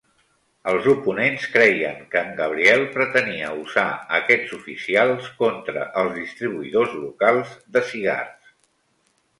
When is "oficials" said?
4.59-5.29